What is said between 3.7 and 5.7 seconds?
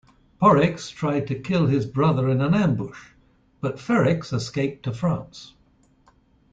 Ferrex escaped to France.